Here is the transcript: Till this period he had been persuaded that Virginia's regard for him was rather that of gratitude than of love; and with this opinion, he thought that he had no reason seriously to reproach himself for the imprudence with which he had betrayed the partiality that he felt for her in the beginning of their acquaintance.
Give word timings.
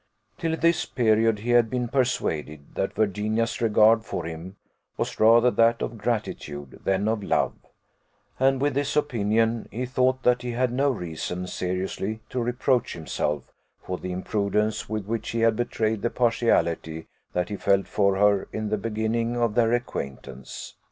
Till 0.39 0.57
this 0.57 0.83
period 0.87 1.37
he 1.37 1.51
had 1.51 1.69
been 1.69 1.87
persuaded 1.87 2.73
that 2.73 2.95
Virginia's 2.95 3.61
regard 3.61 4.03
for 4.03 4.25
him 4.25 4.55
was 4.97 5.19
rather 5.19 5.51
that 5.51 5.83
of 5.83 5.99
gratitude 5.99 6.79
than 6.83 7.07
of 7.07 7.21
love; 7.21 7.53
and 8.39 8.59
with 8.59 8.73
this 8.73 8.95
opinion, 8.95 9.69
he 9.71 9.85
thought 9.85 10.23
that 10.23 10.41
he 10.41 10.53
had 10.53 10.71
no 10.71 10.89
reason 10.89 11.45
seriously 11.45 12.19
to 12.31 12.41
reproach 12.41 12.93
himself 12.93 13.53
for 13.79 13.99
the 13.99 14.11
imprudence 14.11 14.89
with 14.89 15.05
which 15.05 15.29
he 15.29 15.41
had 15.41 15.55
betrayed 15.55 16.01
the 16.01 16.09
partiality 16.09 17.05
that 17.33 17.49
he 17.49 17.55
felt 17.55 17.87
for 17.87 18.15
her 18.15 18.47
in 18.51 18.69
the 18.69 18.79
beginning 18.79 19.37
of 19.37 19.53
their 19.53 19.71
acquaintance. 19.71 20.77